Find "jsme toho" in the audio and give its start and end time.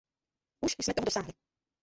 0.79-1.05